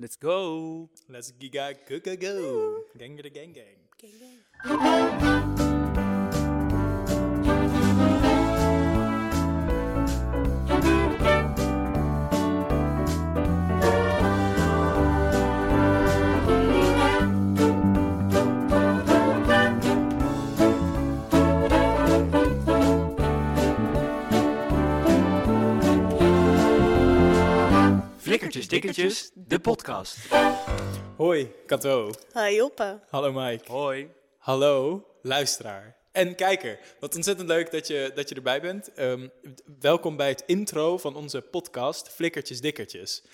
Let's 0.00 0.14
go. 0.14 0.88
Let's 1.08 1.32
giga 1.32 1.74
go 1.88 1.98
go 1.98 2.14
go. 2.14 2.84
Gang 2.96 3.16
de 3.16 3.30
gang 3.30 3.52
gang. 3.52 3.82
Gang, 3.98 4.14
gang. 4.22 5.37
Flikkertjes, 28.66 29.30
dikkertjes, 29.30 29.30
de 29.34 29.58
podcast. 29.58 30.16
Hoi, 31.16 31.50
Kato. 31.66 32.10
Hi 32.34 32.54
Joppe. 32.54 33.00
Hallo 33.08 33.32
Mike. 33.32 33.72
Hoi. 33.72 34.10
Hallo, 34.38 35.04
luisteraar. 35.22 35.96
En 36.12 36.34
kijker, 36.34 36.78
wat 37.00 37.14
ontzettend 37.14 37.48
leuk 37.48 37.70
dat 37.70 37.86
je, 37.86 38.12
dat 38.14 38.28
je 38.28 38.34
erbij 38.34 38.60
bent. 38.60 38.92
Ehm, 38.94 39.28
welkom 39.80 40.16
bij 40.16 40.28
het 40.28 40.42
intro 40.46 40.98
van 40.98 41.16
onze 41.16 41.40
podcast 41.40 42.08
Flikkertjes 42.08 42.60
Dikkertjes. 42.60 43.24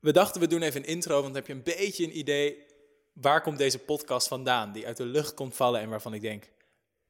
We 0.00 0.12
dachten 0.12 0.40
we 0.40 0.46
doen 0.46 0.62
even 0.62 0.80
een 0.80 0.88
intro, 0.88 1.12
want 1.12 1.26
dan 1.26 1.34
heb 1.34 1.46
je 1.46 1.52
een 1.52 1.78
beetje 1.78 2.04
een 2.04 2.18
idee... 2.18 2.66
waar 3.12 3.42
komt 3.42 3.58
deze 3.58 3.78
podcast 3.78 4.28
vandaan, 4.28 4.72
die 4.72 4.86
uit 4.86 4.96
de 4.96 5.06
lucht 5.06 5.34
komt 5.34 5.56
vallen... 5.56 5.80
en 5.80 5.88
waarvan 5.88 6.14
ik 6.14 6.20
denk, 6.20 6.50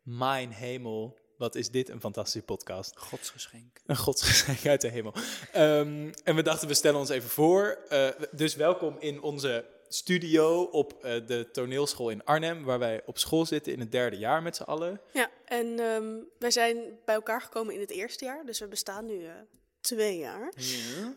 mijn 0.02 0.50
hemel, 0.50 1.18
wat 1.38 1.54
is 1.54 1.70
dit 1.70 1.88
een 1.88 2.00
fantastische 2.00 2.42
podcast. 2.42 2.96
Godsgeschenk. 2.96 3.78
Een 3.86 3.96
godsgeschenk 3.96 4.66
uit 4.66 4.80
de 4.80 4.88
hemel. 4.88 5.12
Ehm, 5.52 6.12
en 6.24 6.34
we 6.34 6.42
dachten, 6.42 6.68
we 6.68 6.74
stellen 6.74 7.00
ons 7.00 7.08
even 7.08 7.28
voor. 7.28 7.78
Eh, 7.88 8.08
dus 8.30 8.54
welkom 8.54 8.96
in 8.98 9.22
onze 9.22 9.64
studio 9.88 10.62
op 10.62 11.04
eh, 11.04 11.26
de 11.26 11.48
toneelschool 11.52 12.10
in 12.10 12.24
Arnhem... 12.24 12.64
waar 12.64 12.78
wij 12.78 13.02
op 13.06 13.18
school 13.18 13.46
zitten 13.46 13.72
in 13.72 13.80
het 13.80 13.92
derde 13.92 14.16
jaar 14.16 14.42
met 14.42 14.56
z'n 14.56 14.62
allen. 14.62 15.00
Ja, 15.12 15.30
en 15.44 15.80
ehm, 15.80 16.16
wij 16.38 16.50
zijn 16.50 16.98
bij 17.04 17.14
elkaar 17.14 17.42
gekomen 17.42 17.74
in 17.74 17.80
het 17.80 17.90
eerste 17.90 18.24
jaar, 18.24 18.44
dus 18.44 18.58
we 18.58 18.68
bestaan 18.68 19.06
nu 19.06 19.24
eh, 19.24 19.32
twee 19.80 20.18
jaar. 20.18 20.52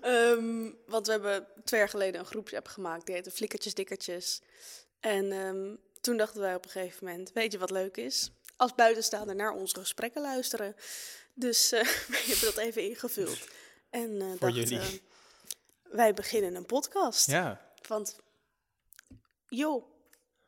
Ehm, 0.02 0.72
want 0.86 1.06
we 1.06 1.12
hebben 1.12 1.48
twee 1.64 1.80
jaar 1.80 1.90
geleden 1.90 2.20
een 2.20 2.26
groepsapp 2.26 2.68
gemaakt, 2.68 3.06
die 3.06 3.16
heette 3.16 3.32
Flikkertjes 3.32 3.74
Dikkertjes. 3.74 4.42
En 5.00 5.32
ehm, 5.32 5.76
toen 6.02 6.18
dachten 6.18 6.42
wij 6.42 6.56
op 6.56 6.66
een 6.66 6.72
gegeven 6.72 7.08
moment, 7.08 7.32
weet 7.34 7.52
je 7.52 7.58
wat 7.58 7.72
leuk 7.72 7.98
is? 7.98 8.32
Als 8.62 8.76
buitenstaander 8.76 9.36
naar 9.36 9.52
onze 9.52 9.80
gesprekken 9.80 10.22
luisteren. 10.22 10.76
Dus 11.34 11.72
eh 11.72 11.84
we 12.12 12.24
hebben 12.28 12.46
dat 12.46 12.58
even 12.58 12.90
ingevuld. 12.90 13.48
En 13.90 14.22
eh 14.22 14.28
Voor 14.40 14.50
jullie. 14.52 15.02
wij 15.84 16.14
beginnen 16.14 16.56
een 16.56 16.66
podcast. 16.66 17.28
Ja, 17.28 17.62
Want, 17.88 18.20
joh, 19.48 19.86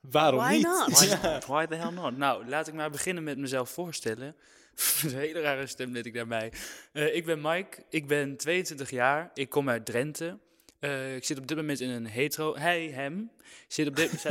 waarom 0.01 0.39
Why 0.39 0.53
niet? 0.53 0.63
not? 0.63 0.99
Why, 0.99 1.05
Ja. 1.05 1.21
not? 1.33 1.45
Why 1.45 1.65
the 1.65 1.75
hell 1.75 1.89
not? 1.91 2.17
Nou, 2.17 2.47
laat 2.47 2.67
ik 2.67 2.73
maar 2.73 2.89
beginnen 2.89 3.23
met 3.23 3.37
mezelf 3.37 3.69
voorstellen. 3.69 4.35
een 5.03 5.15
hele 5.15 5.41
rare 5.41 5.67
stem 5.67 5.93
dit 5.93 6.05
ik 6.05 6.13
daarbij. 6.13 6.53
Eh, 6.91 7.15
ik 7.15 7.25
ben 7.25 7.41
Mike, 7.41 7.83
ik 7.89 8.07
ben 8.07 8.37
22 8.37 8.89
jaar, 8.89 9.31
ik 9.33 9.49
kom 9.49 9.69
uit 9.69 9.85
Drenthe. 9.85 10.37
Eh, 10.79 11.15
ik 11.15 11.25
zit 11.25 11.37
op 11.37 11.47
dit 11.47 11.57
moment 11.57 11.79
in 11.79 11.89
een 11.89 12.07
hetero... 12.07 12.55
Hij, 12.57 12.87
hem. 12.87 13.31
Ik 13.39 13.73
zit 13.73 13.87
op 13.87 13.95
dit 13.95 14.21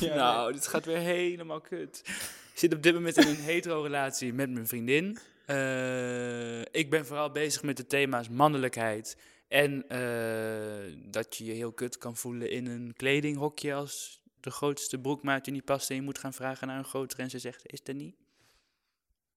Ja, 0.00 0.14
Nou, 0.14 0.52
dit 0.52 0.66
gaat 0.66 0.84
weer 0.84 0.98
helemaal 0.98 1.60
kut. 1.60 2.02
Ik 2.56 2.62
zit 2.62 2.74
op 2.74 2.82
dit 2.82 2.94
moment 2.94 3.16
in 3.16 3.26
een 3.26 3.36
hetero-relatie 3.52 4.32
met 4.32 4.50
mijn 4.50 4.66
vriendin. 4.66 5.18
Eh, 5.46 6.60
ik 6.60 6.90
ben 6.90 7.06
vooral 7.06 7.30
bezig 7.30 7.62
met 7.62 7.76
de 7.76 7.86
thema's 7.86 8.28
mannelijkheid. 8.28 9.16
En 9.48 9.88
eh, 9.88 10.96
dat 11.10 11.36
je 11.36 11.44
je 11.44 11.52
heel 11.52 11.72
kut 11.72 11.98
kan 11.98 12.16
voelen 12.16 12.50
in 12.50 12.66
een 12.66 12.92
kledinghokje 12.96 13.74
als 13.74 14.22
de 14.40 14.50
grootste 14.50 14.98
broekmaat 14.98 15.46
je 15.46 15.52
niet 15.52 15.64
past 15.64 15.90
en 15.90 15.96
je 15.96 16.02
moet 16.02 16.18
gaan 16.18 16.32
vragen 16.32 16.66
naar 16.66 16.78
een 16.78 16.84
grotere 16.84 17.22
en 17.22 17.30
ze 17.30 17.38
zegt, 17.38 17.72
is 17.72 17.82
dat 17.82 17.94
niet? 17.94 18.16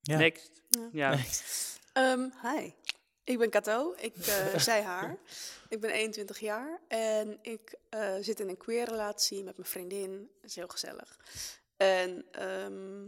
Ja. 0.01 0.17
Next. 0.17 0.61
Ja. 0.69 0.89
Ja. 0.91 1.17
Ehm, 1.93 2.29
hi, 2.41 2.71
ik 3.23 3.37
ben 3.37 3.49
Kato, 3.49 3.95
ik 3.97 4.15
eh 4.15 4.57
zij 4.69 4.81
haar. 4.81 5.17
Ik 5.69 5.79
ben 5.79 5.89
21 5.89 6.39
jaar 6.39 6.79
en 6.87 7.39
ik 7.41 7.75
eh, 7.89 8.15
zit 8.21 8.39
in 8.39 8.49
een 8.49 8.57
queer 8.57 8.89
relatie 8.89 9.43
met 9.43 9.57
mijn 9.57 9.69
vriendin. 9.69 10.29
Dat 10.41 10.49
is 10.49 10.55
heel 10.55 10.67
gezellig. 10.67 11.17
En 11.79 12.25
ehm, 12.31 13.07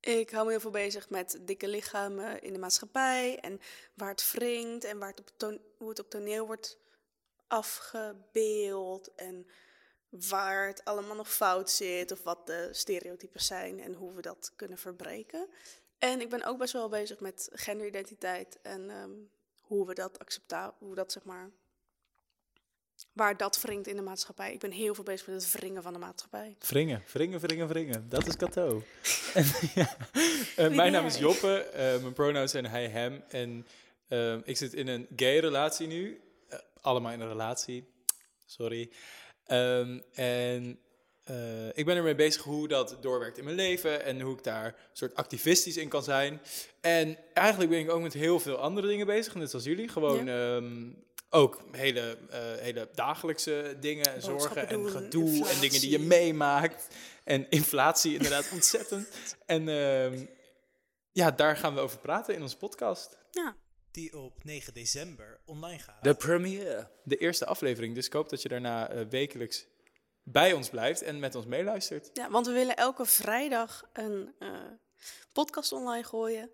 ik 0.00 0.30
hou 0.30 0.44
me 0.44 0.50
heel 0.50 0.60
veel 0.60 0.70
bezig 0.70 1.10
met 1.10 1.38
dikke 1.40 1.68
lichamen 1.68 2.42
in 2.42 2.52
de 2.52 2.58
maatschappij 2.58 3.38
en 3.40 3.60
waar 3.94 4.08
het 4.08 4.32
wringt 4.32 4.84
en 4.84 4.98
waar 4.98 5.14
het 5.14 5.20
op 5.20 5.60
hoe 5.76 5.88
het 5.88 5.98
op 5.98 6.10
toneel 6.10 6.46
wordt 6.46 6.78
afgebeeld 7.46 9.14
en 9.14 9.46
waar 10.08 10.66
het 10.66 10.84
allemaal 10.84 11.16
nog 11.16 11.32
fout 11.32 11.70
zit 11.70 12.12
of 12.12 12.22
wat 12.22 12.46
de 12.46 12.68
stereotypes 12.72 13.46
zijn 13.46 13.80
en 13.80 13.94
hoe 13.94 14.14
we 14.14 14.22
dat 14.22 14.52
kunnen 14.56 14.78
verbreken. 14.78 15.48
En 15.98 16.20
ik 16.20 16.28
ben 16.28 16.44
ook 16.44 16.58
best 16.58 16.72
wel 16.72 16.88
bezig 16.88 17.20
met 17.20 17.48
genderidentiteit 17.52 18.58
en 18.62 18.90
ehm, 18.90 19.12
hoe 19.60 19.86
we 19.86 19.94
dat 19.94 20.18
accepteren, 20.18 20.74
hoe 20.78 20.94
dat 20.94 21.12
zeg 21.12 21.24
maar, 21.24 21.50
waar 23.12 23.36
dat 23.36 23.60
wringt 23.60 23.86
in 23.86 23.96
de 23.96 24.02
maatschappij. 24.02 24.52
Ik 24.52 24.58
ben 24.58 24.70
heel 24.70 24.94
veel 24.94 25.04
bezig 25.04 25.26
met 25.26 25.42
het 25.42 25.52
wringen 25.52 25.82
van 25.82 25.92
de 25.92 25.98
maatschappij. 25.98 26.56
Wringen, 26.58 27.02
wringen, 27.12 27.40
wringen, 27.40 27.68
wringen. 27.68 28.08
Dat 28.08 28.26
is 28.26 28.36
Kato. 28.36 28.82
En, 29.34 29.44
ja. 29.74 29.96
Eh, 30.56 30.68
mijn 30.68 30.92
naam 30.92 31.06
is? 31.06 31.18
Joppe, 31.18 31.62
eh, 31.62 32.00
mijn 32.00 32.12
pronouns 32.12 32.50
zijn 32.50 32.66
hij, 32.66 32.88
hem. 32.88 33.24
En 33.28 33.66
eh, 34.08 34.36
ik 34.44 34.56
zit 34.56 34.74
in 34.74 34.88
een 34.88 35.06
gay 35.16 35.38
relatie 35.38 35.86
nu. 35.86 36.20
Allemaal 36.80 37.12
in 37.12 37.20
een 37.20 37.28
relatie, 37.28 37.88
sorry. 38.46 38.90
Ehm, 39.46 40.00
en 40.12 40.78
eh, 41.24 41.68
ik 41.72 41.84
ben 41.84 41.96
ermee 41.96 42.14
bezig 42.14 42.42
hoe 42.42 42.68
dat 42.68 42.96
doorwerkt 43.00 43.38
in 43.38 43.44
mijn 43.44 43.56
leven 43.56 44.04
en 44.04 44.20
hoe 44.20 44.36
ik 44.36 44.44
daar 44.44 44.66
een 44.66 44.74
soort 44.92 45.14
activistisch 45.14 45.76
in 45.76 45.88
kan 45.88 46.02
zijn. 46.02 46.40
En 46.80 47.18
eigenlijk 47.34 47.70
ben 47.70 47.80
ik 47.80 47.90
ook 47.90 48.02
met 48.02 48.12
heel 48.12 48.40
veel 48.40 48.56
andere 48.56 48.86
dingen 48.86 49.06
bezig, 49.06 49.34
net 49.34 49.50
zoals 49.50 49.64
jullie. 49.64 49.88
Gewoon 49.88 50.28
ehm, 50.28 50.90
ook 51.34 51.60
hele, 51.70 52.18
eh, 52.30 52.40
hele 52.40 52.88
dagelijkse 52.94 53.76
dingen, 53.80 54.14
en 54.14 54.22
zorgen 54.22 54.68
en 54.68 54.90
gedoe 54.90 55.48
en 55.48 55.60
dingen 55.60 55.80
die 55.80 55.90
je 55.90 55.98
meemaakt. 55.98 56.86
En 57.24 57.50
inflatie 57.50 58.14
inderdaad 58.14 58.50
ontzettend. 58.58 59.08
En 59.46 59.68
ehm, 59.68 60.26
ja, 61.12 61.30
daar 61.30 61.56
gaan 61.56 61.74
we 61.74 61.80
over 61.80 61.98
praten 61.98 62.34
in 62.34 62.42
onze 62.42 62.56
podcast. 62.56 63.18
Ja, 63.30 63.56
die 63.90 64.18
op 64.18 64.44
9 64.44 64.74
december 64.74 65.40
online 65.44 65.78
gaat. 65.78 66.04
De 66.04 66.14
premiere. 66.14 66.90
De 67.04 67.16
eerste 67.16 67.46
aflevering, 67.46 67.94
dus 67.94 68.06
ik 68.06 68.12
hoop 68.12 68.28
dat 68.28 68.42
je 68.42 68.48
daarna 68.48 68.88
eh, 68.88 69.06
wekelijks 69.10 69.66
bij 70.22 70.52
ons 70.52 70.68
blijft 70.68 71.02
en 71.02 71.18
met 71.18 71.34
ons 71.34 71.46
meeluistert. 71.46 72.10
ja 72.12 72.30
want 72.30 72.46
we 72.46 72.52
willen 72.52 72.76
elke 72.76 73.04
vrijdag 73.04 73.88
een 73.92 74.34
eh, 74.38 74.48
podcast 75.32 75.72
online 75.72 76.04
gooien. 76.04 76.50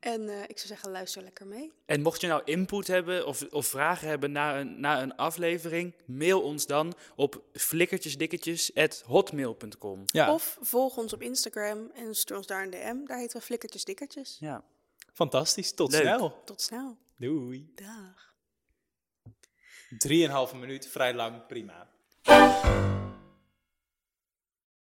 En 0.00 0.28
eh, 0.28 0.42
ik 0.42 0.56
zou 0.58 0.66
zeggen, 0.68 0.90
luister 0.90 1.22
lekker 1.22 1.46
mee. 1.46 1.72
En 1.86 2.02
mocht 2.02 2.20
je 2.20 2.26
nou 2.26 2.42
input 2.44 2.86
hebben 2.86 3.26
of, 3.26 3.42
of 3.50 3.66
vragen 3.66 4.08
hebben 4.08 4.32
naar 4.32 4.60
een, 4.60 4.80
naar 4.80 5.02
een 5.02 5.16
aflevering, 5.16 5.94
mail 6.06 6.42
ons 6.42 6.66
dan 6.66 6.94
op 7.16 7.42
flikkertjesdikkertjes.hotmail.com. 7.52 10.02
Ja, 10.06 10.32
Of 10.34 10.58
volg 10.60 10.96
ons 10.96 11.12
op 11.12 11.22
Instagram 11.22 11.90
en 11.94 12.14
stuur 12.14 12.36
ons 12.36 12.46
daar 12.46 12.62
een 12.62 12.70
DM. 12.70 13.04
Daar 13.04 13.18
heten 13.18 13.38
we 13.38 13.44
Flikkertjes 13.44 13.84
Dikkertjes. 13.84 14.36
Ja. 14.40 14.64
fantastisch. 15.12 15.72
Tot 15.74 15.92
Leuk. 15.92 16.00
snel. 16.00 16.42
Tot 16.44 16.60
snel. 16.60 16.96
Doei. 17.16 17.72
Dag. 17.74 18.26
Drieënhalve 19.98 20.56
minuut, 20.56 20.88
vrij 20.88 21.14
lang, 21.14 21.46
prima. 21.46 21.88